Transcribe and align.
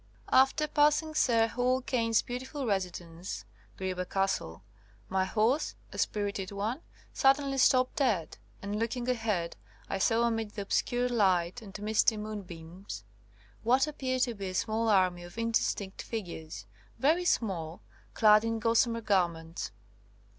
*' 0.15 0.29
After 0.31 0.67
passing 0.67 1.13
Sir 1.13 1.45
Hall 1.45 1.79
Caine's 1.83 2.23
beautiful 2.23 2.65
residence, 2.65 3.45
Greeba 3.77 4.09
Castle, 4.09 4.63
my 5.09 5.25
horse— 5.25 5.75
a 5.93 5.99
spir 5.99 6.31
ited 6.31 6.51
one— 6.51 6.81
suddenly 7.13 7.59
stopped 7.59 7.97
dead, 7.97 8.39
and 8.63 8.79
look 8.79 8.97
ing 8.97 9.07
ahead 9.07 9.57
I 9.87 9.99
saw 9.99 10.23
amid 10.23 10.55
the 10.55 10.63
obscure 10.63 11.07
light 11.07 11.61
and 11.61 11.79
misty 11.79 12.17
moonbeams 12.17 13.03
what 13.61 13.85
appeared 13.85 14.23
to 14.23 14.33
be 14.33 14.49
a 14.49 14.55
small 14.55 14.89
army 14.89 15.21
of 15.21 15.37
indistinct 15.37 16.01
figures— 16.01 16.65
very 16.97 17.23
small, 17.23 17.83
clad 18.15 18.43
in 18.43 18.57
gossamer 18.57 19.01
garments. 19.01 19.69